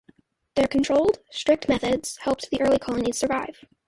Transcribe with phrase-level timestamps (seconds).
[0.55, 3.63] Their controlled, strict methods helped the early colonies survive.